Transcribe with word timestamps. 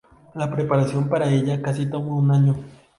La 0.33 0.49
preparación 0.49 1.07
para 1.09 1.29
ella 1.29 1.61
casi 1.61 1.85
tomó 1.87 2.17
un 2.17 2.31
año. 2.31 2.55